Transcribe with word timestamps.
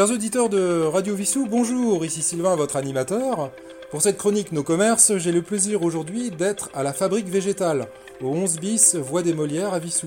Chers 0.00 0.12
auditeurs 0.12 0.48
de 0.48 0.84
Radio 0.84 1.14
Vissou, 1.14 1.46
bonjour, 1.46 2.06
ici 2.06 2.22
Sylvain, 2.22 2.56
votre 2.56 2.76
animateur. 2.76 3.50
Pour 3.90 4.00
cette 4.00 4.16
chronique 4.16 4.50
Nos 4.50 4.62
commerces, 4.62 5.18
j'ai 5.18 5.30
le 5.30 5.42
plaisir 5.42 5.82
aujourd'hui 5.82 6.30
d'être 6.30 6.70
à 6.72 6.82
la 6.82 6.94
fabrique 6.94 7.28
végétale, 7.28 7.86
au 8.22 8.28
11 8.28 8.60
bis 8.60 8.94
Voie 8.94 9.22
des 9.22 9.34
Molières 9.34 9.74
à 9.74 9.78
Vissou. 9.78 10.06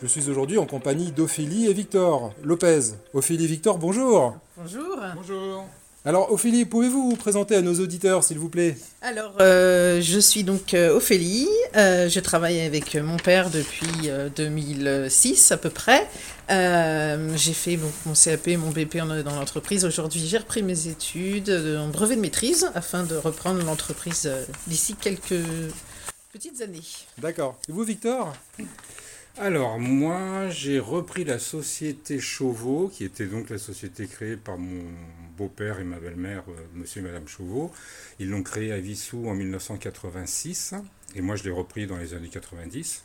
Je 0.00 0.06
suis 0.06 0.30
aujourd'hui 0.30 0.56
en 0.56 0.64
compagnie 0.64 1.12
d'Ophélie 1.12 1.66
et 1.66 1.74
Victor 1.74 2.32
Lopez. 2.42 2.94
Ophélie 3.12 3.46
Victor, 3.46 3.76
bonjour. 3.76 4.38
Bonjour. 4.56 4.96
Bonjour. 5.14 5.66
Alors 6.06 6.30
Ophélie, 6.30 6.64
pouvez-vous 6.66 7.10
vous 7.10 7.16
présenter 7.16 7.56
à 7.56 7.62
nos 7.62 7.80
auditeurs 7.80 8.22
s'il 8.22 8.38
vous 8.38 8.48
plaît? 8.48 8.76
Alors, 9.02 9.34
euh, 9.40 10.00
je 10.00 10.20
suis 10.20 10.44
donc 10.44 10.72
euh, 10.72 10.94
Ophélie. 10.94 11.48
Euh, 11.74 12.08
je 12.08 12.20
travaille 12.20 12.60
avec 12.60 12.94
mon 12.94 13.16
père 13.16 13.50
depuis 13.50 14.08
2006 14.36 15.50
à 15.50 15.56
peu 15.56 15.68
près. 15.68 16.06
j'ai 16.48 17.52
fait 17.52 17.76
donc, 17.76 17.90
mon 18.06 18.12
CAP, 18.12 18.46
mon 18.56 18.70
BP 18.70 18.98
dans 18.98 19.34
l'entreprise. 19.34 19.84
Aujourd'hui, 19.84 20.24
j'ai 20.24 20.38
repris 20.38 20.62
mes 20.62 20.86
études 20.86 21.50
en 21.50 21.88
brevet 21.88 22.14
de 22.14 22.20
maîtrise 22.20 22.70
afin 22.76 23.02
de 23.02 23.16
reprendre 23.16 23.64
l'entreprise 23.64 24.30
d'ici 24.68 24.94
quelques 24.94 25.42
petites 26.32 26.62
années. 26.62 26.86
D'accord. 27.18 27.58
Et 27.68 27.72
vous 27.72 27.82
Victor? 27.82 28.32
Alors, 29.38 29.80
moi, 29.80 30.50
j'ai 30.50 30.78
repris 30.78 31.24
la 31.24 31.40
société 31.40 32.20
Chauveau, 32.20 32.92
qui 32.94 33.02
était 33.02 33.26
donc 33.26 33.50
la 33.50 33.58
société 33.58 34.06
créée 34.06 34.36
par 34.36 34.56
mon 34.56 34.84
beau-père 35.36 35.80
et 35.80 35.84
ma 35.84 35.98
belle-mère, 35.98 36.44
euh, 36.48 36.54
monsieur 36.74 37.00
et 37.00 37.04
madame 37.04 37.28
Chauveau. 37.28 37.72
Ils 38.18 38.30
l'ont 38.30 38.42
créée 38.42 38.72
à 38.72 38.78
Vissou 38.78 39.28
en 39.28 39.34
1986, 39.34 40.74
et 41.14 41.20
moi, 41.20 41.36
je 41.36 41.44
l'ai 41.44 41.50
repris 41.50 41.86
dans 41.86 41.96
les 41.96 42.14
années 42.14 42.28
90. 42.28 43.02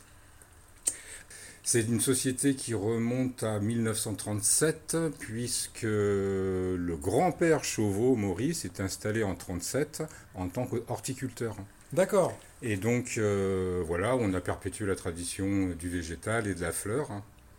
C'est 1.64 1.82
une 1.82 2.02
société 2.02 2.56
qui 2.56 2.74
remonte 2.74 3.44
à 3.44 3.60
1937, 3.60 4.98
puisque 5.20 5.84
le 5.84 6.96
grand-père 7.00 7.64
Chauveau, 7.64 8.16
Maurice, 8.16 8.66
est 8.66 8.80
installé 8.80 9.24
en 9.24 9.34
1937 9.34 10.04
en 10.34 10.48
tant 10.48 10.66
qu'horticulteur. 10.66 11.56
D'accord. 11.94 12.38
Et 12.64 12.78
donc, 12.78 13.16
euh, 13.18 13.84
voilà, 13.86 14.16
on 14.16 14.34
a 14.34 14.42
perpétué 14.42 14.86
la 14.86 14.96
tradition 14.96 15.70
du 15.78 15.90
végétal 15.90 16.48
et 16.48 16.56
de 16.56 16.62
la 16.62 16.72
fleur. 16.72 17.10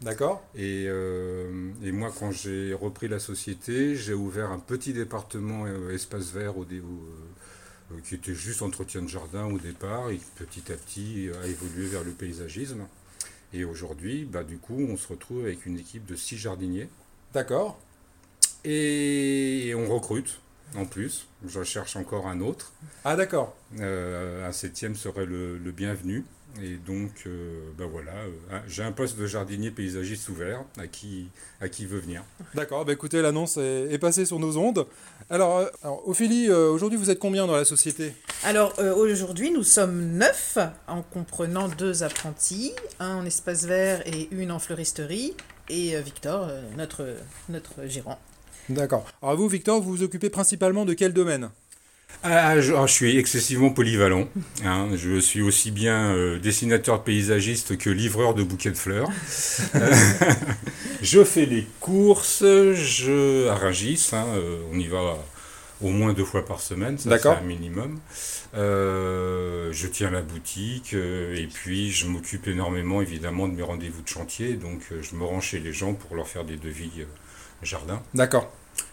D'accord. 0.02 0.42
Et, 0.54 0.86
euh, 0.88 1.70
et, 1.82 1.92
moi, 1.92 2.12
quand 2.18 2.32
j'ai 2.32 2.74
repris 2.74 3.08
la 3.08 3.18
société, 3.18 3.94
j'ai 3.94 4.14
ouvert 4.14 4.50
un 4.50 4.58
petit 4.58 4.92
département 4.92 5.64
euh, 5.66 5.94
espace 5.94 6.32
vert 6.32 6.58
au, 6.58 6.66
qui 8.04 8.14
était 8.14 8.34
juste 8.34 8.62
entretien 8.62 9.02
de 9.02 9.08
jardin 9.08 9.46
au 9.46 9.58
départ, 9.58 10.10
et 10.10 10.20
petit 10.36 10.72
à 10.72 10.76
petit 10.76 11.30
a 11.42 11.46
évolué 11.46 11.86
vers 11.86 12.04
le 12.04 12.10
paysagisme. 12.10 12.86
Et 13.52 13.64
aujourd'hui, 13.64 14.24
bah, 14.24 14.44
du 14.44 14.58
coup, 14.58 14.86
on 14.88 14.96
se 14.96 15.08
retrouve 15.08 15.44
avec 15.44 15.66
une 15.66 15.78
équipe 15.78 16.06
de 16.06 16.16
six 16.16 16.36
jardiniers. 16.36 16.88
D'accord. 17.32 17.80
et 18.64 19.72
on 19.74 19.88
recrute 19.88 20.42
en 20.76 20.84
plus. 20.84 21.26
Je 21.46 21.62
cherche 21.62 21.96
encore 21.96 22.26
un 22.26 22.40
autre. 22.40 22.72
Ah 23.04 23.16
d'accord. 23.16 23.56
Euh, 23.80 24.46
un 24.46 24.52
septième 24.52 24.94
serait 24.94 25.26
le, 25.26 25.58
bienvenu. 25.72 26.24
Et 26.60 26.76
donc, 26.76 27.10
euh, 27.26 27.70
ben 27.78 27.86
voilà, 27.86 28.12
euh, 28.12 28.58
j'ai 28.66 28.82
un 28.82 28.92
poste 28.92 29.18
de 29.18 29.26
jardinier 29.26 29.70
paysagiste 29.70 30.28
ouvert 30.28 30.64
à 30.78 30.86
qui, 30.86 31.28
à 31.60 31.68
qui 31.68 31.86
veut 31.86 31.98
venir. 31.98 32.22
D'accord, 32.54 32.84
bah 32.84 32.92
écoutez, 32.92 33.22
l'annonce 33.22 33.56
est, 33.56 33.98
passée 33.98 34.26
sur 34.26 34.38
nos 34.38 34.56
ondes. 34.58 34.86
Alors, 35.30 35.64
Ophélie, 36.04 36.50
aujourd'hui, 36.50 36.98
vous 36.98 37.10
êtes 37.10 37.18
combien 37.18 37.46
dans 37.46 37.56
la 37.56 37.64
société? 37.64 38.12
Alors, 38.44 38.78
aujourd'hui, 38.96 39.50
nous 39.50 39.62
sommes 39.62 40.18
neuf, 40.18 40.58
en 40.88 41.02
comprenant 41.02 41.68
deux 41.68 42.02
apprentis, 42.02 42.72
un 42.98 43.16
en 43.18 43.24
espace 43.24 43.64
vert 43.64 44.06
et 44.06 44.28
une 44.32 44.50
en 44.50 44.58
fleuristerie, 44.58 45.34
et 45.68 45.98
Victor, 46.02 46.50
notre, 46.76 47.16
notre 47.48 47.86
gérant. 47.86 48.18
D'accord. 48.68 49.06
Alors 49.22 49.36
vous, 49.36 49.48
Victor, 49.48 49.80
vous 49.80 49.90
vous 49.90 50.02
occupez 50.02 50.30
principalement 50.30 50.84
de 50.84 50.94
quel 50.94 51.12
domaine? 51.12 51.50
Ah, 52.24 52.60
je, 52.60 52.72
ah, 52.72 52.86
je, 52.86 52.92
suis 52.92 53.18
excessivement 53.18 53.70
polyvalent. 53.70 54.28
Hein. 54.64 54.88
Je 54.94 55.18
suis 55.18 55.42
aussi 55.42 55.70
bien 55.70 56.12
euh, 56.12 56.38
dessinateur 56.38 57.02
paysagiste 57.02 57.76
que 57.76 57.90
livreur 57.90 58.34
de 58.34 58.44
bouquets 58.44 58.70
de 58.70 58.76
fleurs. 58.76 59.08
je 61.02 61.24
fais 61.24 61.46
les 61.46 61.66
courses, 61.80 62.42
je 62.42 63.48
à 63.48 63.54
hein, 63.54 64.26
euh, 64.36 64.58
on 64.72 64.78
y 64.78 64.86
va 64.86 65.16
au 65.80 65.88
moins 65.88 66.12
deux 66.12 66.24
fois 66.24 66.44
par 66.44 66.60
semaine, 66.60 66.96
ça 66.96 67.18
c'est 67.18 67.28
un 67.28 67.40
minimum. 67.40 67.98
Euh, 68.54 69.70
je 69.72 69.86
tiens 69.88 70.10
la 70.10 70.22
boutique 70.22 70.92
et 70.92 71.48
puis 71.52 71.90
je 71.90 72.06
m'occupe 72.06 72.46
énormément 72.46 73.02
évidemment 73.02 73.48
de 73.48 73.54
mes 73.54 73.62
rendez-vous 73.62 74.02
de 74.02 74.08
chantier, 74.08 74.54
donc 74.54 74.82
je 75.00 75.16
me 75.16 75.24
rends 75.24 75.40
chez 75.40 75.58
les 75.58 75.72
gens 75.72 75.94
pour 75.94 76.14
leur 76.14 76.28
faire 76.28 76.44
des 76.44 76.56
devis 76.56 77.04
jardin. 77.62 78.00
D'accord. 78.14 78.52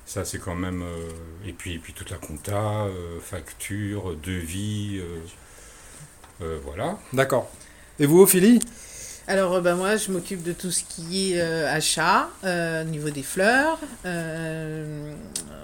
Ça, 0.10 0.26
c'est 0.26 0.40
quand 0.40 0.56
même. 0.56 0.82
Euh, 0.82 1.48
et, 1.48 1.54
puis, 1.54 1.76
et 1.76 1.78
puis 1.78 1.94
toute 1.94 2.10
la 2.10 2.18
compta, 2.18 2.86
euh, 2.86 3.20
facture, 3.22 4.16
devis. 4.16 5.00
Euh, 6.42 6.58
voilà. 6.64 6.98
D'accord. 7.14 7.52
Et 8.00 8.08
vous, 8.08 8.22
Ophélie? 8.22 8.60
Alors 9.28 9.62
ben 9.62 9.76
moi 9.76 9.96
je 9.96 10.12
m'occupe 10.12 10.42
de 10.42 10.54
tout 10.54 10.72
ce 10.72 10.84
qui 10.84 11.34
est 11.34 11.40
achat 11.40 12.30
au 12.44 12.84
niveau 12.86 13.12
des 13.12 13.22
fleurs, 13.22 13.78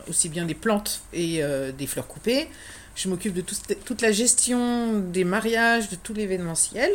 aussi 0.07 0.29
bien 0.29 0.45
des 0.45 0.53
plantes 0.53 1.01
et 1.13 1.41
des 1.75 1.87
fleurs 1.87 2.05
coupées. 2.05 2.47
Je 2.95 3.09
m'occupe 3.09 3.33
de 3.33 3.41
toute 3.41 4.01
la 4.03 4.11
gestion 4.11 4.99
des 4.99 5.23
mariages, 5.23 5.89
de 5.89 5.95
tout 5.95 6.13
l'événementiel. 6.13 6.91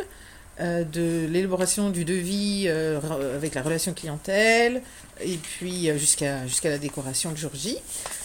Euh, 0.59 0.83
de 0.83 1.27
l'élaboration 1.27 1.89
du 1.89 2.03
devis 2.03 2.65
euh, 2.67 2.99
avec 3.35 3.55
la 3.55 3.63
relation 3.63 3.93
clientèle, 3.93 4.81
et 5.21 5.37
puis 5.37 5.89
euh, 5.89 5.97
jusqu'à 5.97 6.69
la 6.69 6.77
décoration 6.77 7.31
de 7.31 7.37
jour 7.37 7.51
J. 7.53 7.77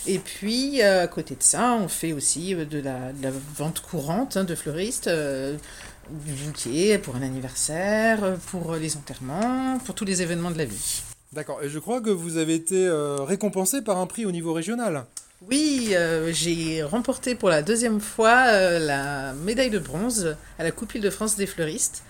Et 0.07 0.19
puis, 0.19 0.83
à 0.83 1.07
côté 1.07 1.37
de 1.37 1.43
ça, 1.43 1.79
on 1.81 1.87
fait 1.87 2.13
aussi 2.13 2.55
de 2.55 2.81
la, 2.81 3.13
vente 3.57 3.81
courante 3.81 4.37
hein, 4.37 4.45
de 4.45 4.55
fleuristes, 4.55 5.09
du 5.09 6.33
bouquet 6.33 6.99
pour 6.99 7.17
un 7.17 7.23
anniversaire, 7.23 8.37
pour 8.51 8.75
les 8.75 8.97
enterrements, 8.97 9.79
pour 9.85 9.95
tous 9.95 10.05
les 10.05 10.21
événements 10.21 10.51
de 10.51 10.59
la 10.59 10.65
vie. 10.65 11.03
D'accord, 11.33 11.63
et 11.63 11.69
je 11.69 11.79
crois 11.79 12.01
que 12.01 12.11
vous 12.11 12.37
avez 12.37 12.55
été 12.55 12.89
récompensé 13.21 13.83
par 13.83 13.99
un 13.99 14.07
prix 14.07 14.27
au 14.27 14.33
niveau 14.33 14.53
régional. 14.53 15.07
Oui, 15.43 15.95
j'ai 16.33 16.83
remporté 16.83 17.35
pour 17.35 17.51
la 17.51 17.63
deuxième 17.63 18.01
fois 18.01 18.79
la 18.79 19.33
médaille 19.35 19.71
de 19.71 19.79
bronze 19.79 20.37
à 20.59 20.65
la 20.65 20.71
Coupe 20.71 20.97
de 20.97 21.11
France 21.11 21.37
des 21.37 21.47
fleuristes. 21.47 22.03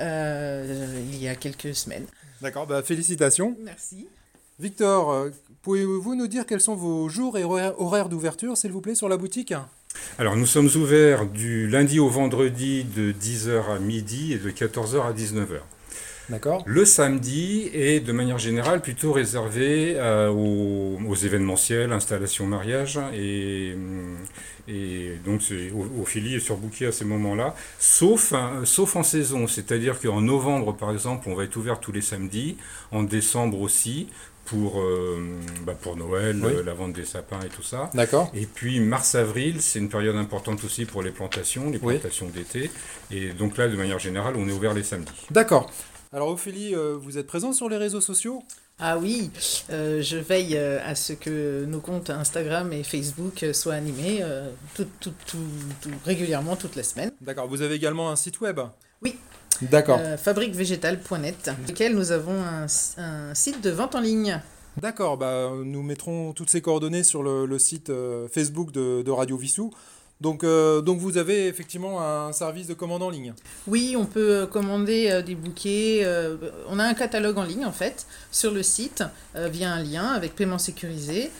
Euh, 0.00 1.00
il 1.12 1.22
y 1.22 1.28
a 1.28 1.34
quelques 1.34 1.74
semaines. 1.74 2.06
D'accord, 2.40 2.66
bah, 2.66 2.82
félicitations. 2.82 3.56
Merci. 3.62 4.08
Victor, 4.58 5.12
euh, 5.12 5.30
pouvez-vous 5.62 6.14
nous 6.14 6.26
dire 6.26 6.46
quels 6.46 6.60
sont 6.60 6.74
vos 6.74 7.08
jours 7.08 7.38
et 7.38 7.44
horaires 7.44 8.08
d'ouverture, 8.08 8.56
s'il 8.56 8.72
vous 8.72 8.80
plaît, 8.80 8.94
sur 8.94 9.08
la 9.08 9.16
boutique? 9.16 9.54
Alors, 10.18 10.36
nous 10.36 10.46
sommes 10.46 10.70
ouverts 10.74 11.26
du 11.26 11.68
lundi 11.68 12.00
au 12.00 12.08
vendredi 12.08 12.84
de 12.84 13.12
10h 13.12 13.76
à 13.76 13.78
midi 13.78 14.32
et 14.32 14.38
de 14.38 14.50
14h 14.50 15.06
à 15.06 15.12
19h. 15.12 15.60
D'accord. 16.28 16.62
Le 16.66 16.84
samedi 16.84 17.70
est 17.72 18.00
de 18.00 18.12
manière 18.12 18.38
générale 18.38 18.80
plutôt 18.80 19.12
réservé 19.12 19.94
euh, 19.96 20.28
aux, 20.30 21.14
événementiels, 21.14 21.92
installations, 21.92 22.46
mariage 22.46 22.98
et, 23.14 23.74
et 24.68 25.12
donc 25.24 25.40
au, 25.74 26.04
fili 26.04 26.36
et 26.36 26.40
sur 26.40 26.56
bouquet 26.56 26.86
à 26.86 26.92
ces 26.92 27.04
moments-là, 27.04 27.54
sauf, 27.78 28.32
sauf 28.64 28.96
en 28.96 29.02
saison, 29.02 29.46
c'est-à-dire 29.46 30.00
qu'en 30.00 30.20
novembre 30.20 30.72
par 30.74 30.90
exemple 30.90 31.28
on 31.28 31.34
va 31.34 31.44
être 31.44 31.56
ouvert 31.56 31.80
tous 31.80 31.92
les 31.92 32.02
samedis, 32.02 32.56
en 32.90 33.02
décembre 33.02 33.60
aussi, 33.60 34.08
pour, 34.44 34.80
euh, 34.80 35.38
bah, 35.64 35.74
pour 35.80 35.96
Noël, 35.96 36.40
euh, 36.44 36.62
la 36.64 36.74
vente 36.74 36.92
des 36.92 37.04
sapins 37.04 37.40
et 37.44 37.48
tout 37.48 37.62
ça. 37.62 37.90
D'accord. 37.94 38.30
Et 38.34 38.46
puis 38.46 38.80
mars-avril, 38.80 39.60
c'est 39.60 39.78
une 39.78 39.88
période 39.88 40.16
importante 40.16 40.64
aussi 40.64 40.84
pour 40.84 41.02
les 41.02 41.10
plantations, 41.10 41.70
les 41.70 41.78
plantations 41.78 42.28
d'été. 42.28 42.70
Et 43.10 43.30
donc 43.30 43.56
là, 43.56 43.68
de 43.68 43.76
manière 43.76 43.98
générale, 43.98 44.34
on 44.36 44.48
est 44.48 44.52
ouvert 44.52 44.74
les 44.74 44.82
samedis. 44.82 45.12
D'accord. 45.30 45.70
Alors 46.14 46.28
Ophélie, 46.28 46.74
euh, 46.74 46.94
vous 47.00 47.16
êtes 47.16 47.26
présent 47.26 47.54
sur 47.54 47.70
les 47.70 47.78
réseaux 47.78 48.02
sociaux? 48.02 48.42
Ah 48.78 48.98
oui, 48.98 49.30
euh, 49.70 50.02
je 50.02 50.18
veille 50.18 50.58
euh, 50.58 50.78
à 50.84 50.94
ce 50.94 51.14
que 51.14 51.64
nos 51.64 51.80
comptes 51.80 52.10
Instagram 52.10 52.70
et 52.74 52.82
Facebook 52.82 53.46
soient 53.54 53.72
animés 53.72 54.22
tout, 54.74 54.86
tout, 55.00 55.14
tout, 55.26 55.38
régulièrement 56.04 56.54
toute 56.56 56.76
la 56.76 56.82
semaine. 56.82 57.12
D'accord, 57.22 57.48
vous 57.48 57.62
avez 57.62 57.76
également 57.76 58.10
un 58.10 58.16
site 58.16 58.42
web? 58.42 58.60
Oui. 59.00 59.16
D'accord. 59.62 60.00
fabriquevégétal.net, 60.18 61.50
lequel 61.68 61.94
nous 61.94 62.12
avons 62.12 62.42
un, 62.42 62.66
site 63.34 63.62
de 63.62 63.70
vente 63.70 63.94
en 63.94 64.00
ligne. 64.00 64.38
D'accord, 64.76 65.16
bah, 65.16 65.50
nous 65.64 65.82
mettrons 65.82 66.32
toutes 66.32 66.50
ces 66.50 66.60
coordonnées 66.60 67.04
sur 67.04 67.22
le, 67.22 67.58
site 67.58 67.90
Facebook 68.30 68.70
de, 68.72 69.00
de 69.02 69.10
Radio 69.10 69.38
Vissou. 69.38 69.72
Donc, 70.22 70.44
euh, 70.44 70.80
donc 70.80 71.00
vous 71.00 71.18
avez 71.18 71.48
effectivement 71.48 72.00
un 72.00 72.32
service 72.32 72.68
de 72.68 72.74
commande 72.74 73.02
en 73.02 73.10
ligne 73.10 73.34
Oui, 73.66 73.96
on 73.98 74.06
peut 74.06 74.42
euh, 74.42 74.46
commander 74.46 75.10
euh, 75.10 75.20
des 75.20 75.34
bouquets. 75.34 76.06
on 76.68 76.78
a 76.78 76.84
un 76.84 76.94
catalogue 76.94 77.38
en 77.38 77.42
ligne 77.42 77.66
en 77.66 77.72
fait 77.72 78.06
sur 78.30 78.52
le 78.52 78.62
site 78.62 79.02
via 79.34 79.72
un 79.72 79.82
lien 79.82 80.06
avec 80.06 80.36
paiement 80.36 80.58
sécurisé. 80.58 81.30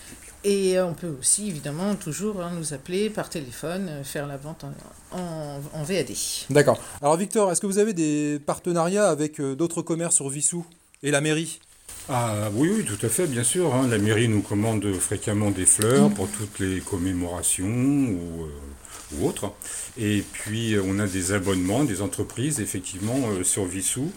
Et 0.44 0.80
on 0.80 0.94
peut 0.94 1.14
aussi 1.20 1.46
évidemment 1.46 1.94
toujours 1.94 2.42
hein, 2.42 2.50
nous 2.56 2.74
appeler 2.74 3.08
par 3.08 3.30
téléphone, 3.30 3.88
faire 4.02 4.26
la 4.26 4.36
vente 4.36 4.64
en, 5.12 5.60
en 5.72 5.82
VAD. 5.84 6.10
D'accord. 6.50 6.80
Alors 7.00 7.16
Victor, 7.16 7.52
est-ce 7.52 7.60
que 7.60 7.68
vous 7.68 7.78
avez 7.78 7.92
des 7.92 8.40
partenariats 8.44 9.08
avec 9.08 9.40
d'autres 9.40 9.82
commerces 9.82 10.16
sur 10.16 10.28
Vissou 10.28 10.66
et 11.04 11.12
la 11.12 11.20
mairie? 11.20 11.60
Ah 12.08 12.50
oui, 12.54 12.70
oui, 12.76 12.84
tout 12.84 12.98
à 13.06 13.08
fait, 13.08 13.26
bien 13.26 13.44
sûr. 13.44 13.74
hein. 13.74 13.86
La 13.88 13.98
mairie 13.98 14.28
nous 14.28 14.42
commande 14.42 14.92
fréquemment 14.94 15.50
des 15.50 15.66
fleurs 15.66 16.10
pour 16.10 16.28
toutes 16.28 16.58
les 16.58 16.80
commémorations 16.80 17.64
ou, 17.66 18.44
euh, 18.44 19.16
ou 19.16 19.26
autres. 19.28 19.52
Et 19.98 20.22
puis 20.32 20.74
euh, 20.74 20.82
on 20.84 20.98
a 20.98 21.06
des 21.06 21.32
abonnements 21.32 21.84
des 21.84 22.02
entreprises, 22.02 22.60
effectivement, 22.60 23.30
euh, 23.30 23.44
sur 23.44 23.64
Vissou, 23.66 24.10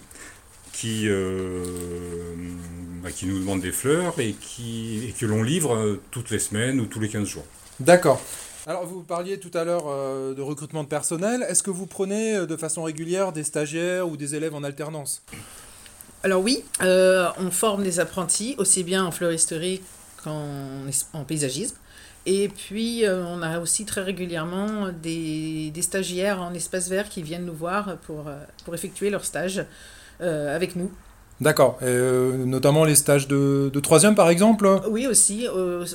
qui, 0.73 1.07
bah, 3.01 3.11
qui 3.11 3.27
nous 3.27 3.39
demandent 3.39 3.61
des 3.61 3.71
fleurs 3.71 4.19
et, 4.19 4.33
qui, 4.33 5.05
et 5.07 5.11
que 5.13 5.25
l'on 5.25 5.41
livre 5.41 5.99
toutes 6.11 6.31
les 6.31 6.39
semaines 6.39 6.81
ou 6.81 6.85
tous 6.85 6.99
les 6.99 7.07
15 7.07 7.25
jours. 7.27 7.45
D'accord. 7.79 8.19
Alors, 8.67 8.85
vous 8.85 9.01
parliez 9.01 9.39
tout 9.39 9.51
à 9.53 9.63
l'heure 9.63 9.85
de 10.35 10.41
recrutement 10.41 10.83
de 10.83 10.89
personnel. 10.89 11.45
Est-ce 11.47 11.63
que 11.63 11.71
vous 11.71 11.85
prenez 11.85 12.45
de 12.45 12.57
façon 12.57 12.83
régulière 12.83 13.31
des 13.31 13.45
stagiaires 13.45 14.09
ou 14.09 14.17
des 14.17 14.35
élèves 14.35 14.53
en 14.53 14.63
alternance? 14.65 15.21
Alors 16.25 16.41
oui, 16.41 16.63
euh, 16.81 17.27
on 17.37 17.51
forme 17.51 17.83
des 17.83 17.99
apprentis, 17.99 18.55
aussi 18.57 18.83
bien 18.83 19.05
en 19.05 19.11
fleuristerie 19.11 19.83
qu'en 20.23 20.47
en 21.13 21.23
paysagisme. 21.23 21.75
Et 22.25 22.47
puis, 22.49 23.05
euh, 23.05 23.23
on 23.27 23.43
a 23.43 23.59
aussi 23.59 23.85
très 23.85 24.01
régulièrement 24.01 24.89
des, 25.03 25.69
des 25.69 25.81
stagiaires 25.83 26.41
en 26.41 26.51
espace 26.55 26.89
vert 26.89 27.09
qui 27.09 27.21
viennent 27.21 27.45
nous 27.45 27.53
voir 27.53 27.97
pour, 28.07 28.27
euh, 28.27 28.39
pour 28.63 28.73
effectuer 28.73 29.11
leur 29.11 29.23
stage 29.23 29.63
euh, 30.21 30.55
avec 30.55 30.75
nous. 30.75 30.91
D'accord. 31.41 31.77
Notamment 31.83 32.85
les 32.85 32.95
stages 32.95 33.27
de, 33.27 33.69
de 33.71 33.79
troisième, 33.79 34.15
par 34.15 34.29
exemple? 34.29 34.67
Oui, 34.89 35.05
aussi, 35.05 35.47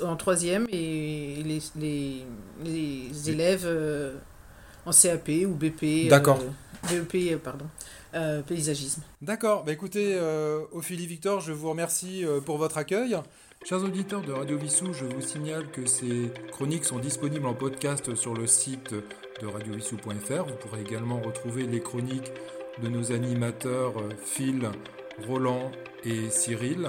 en 0.05 0.15
troisième, 0.15 0.67
et 0.71 1.43
les, 1.45 1.61
les, 1.77 2.27
les 2.65 3.31
élèves 3.31 3.67
en 4.87 4.93
CAP 4.93 5.29
ou 5.49 5.55
BP. 5.55 6.09
D'accord. 6.09 6.39
BEP, 6.89 7.37
pardon, 7.43 7.65
euh, 8.15 8.43
paysagisme. 8.43 9.03
D'accord. 9.23 9.65
Bah, 9.65 9.73
écoutez, 9.73 10.15
euh, 10.15 10.63
Ophélie 10.73 11.07
Victor, 11.07 11.41
je 11.41 11.53
vous 11.53 11.71
remercie 11.71 12.25
euh, 12.25 12.41
pour 12.41 12.59
votre 12.59 12.79
accueil. 12.79 13.17
Chers 13.65 13.85
auditeurs 13.85 14.23
de 14.23 14.33
Radio 14.33 14.57
Vissou, 14.57 14.93
je 14.93 15.05
vous 15.05 15.21
signale 15.21 15.71
que 15.71 15.87
ces 15.87 16.33
chroniques 16.51 16.85
sont 16.85 16.99
disponibles 16.99 17.47
en 17.47 17.55
podcast 17.55 18.15
sur 18.15 18.35
le 18.35 18.47
site 18.47 18.95
de 18.95 19.47
radiovissou.fr. 19.47 20.45
Vous 20.45 20.57
pourrez 20.61 20.81
également 20.81 21.21
retrouver 21.21 21.67
les 21.67 21.81
chroniques 21.81 22.33
de 22.83 22.89
nos 22.89 23.13
animateurs 23.13 23.95
Phil, 24.25 24.71
Roland 25.27 25.71
et 26.05 26.31
Cyril. 26.31 26.89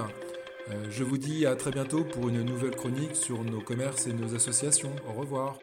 Je 0.89 1.03
vous 1.03 1.18
dis 1.18 1.45
à 1.45 1.57
très 1.57 1.71
bientôt 1.71 2.06
pour 2.06 2.29
une 2.29 2.44
nouvelle 2.44 2.75
chronique 2.75 3.18
sur 3.18 3.44
nos 3.44 3.59
commerces 3.59 4.07
et 4.07 4.13
nos 4.13 4.33
associations. 4.33 4.95
Au 5.09 5.19
revoir. 5.19 5.57